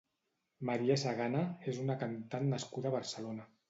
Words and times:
María 0.69 0.95
Sagana 1.03 1.45
és 1.75 1.79
una 1.87 2.01
cantant 2.03 2.53
nascuda 2.59 2.95
a 2.95 2.99
Barcelona. 3.01 3.53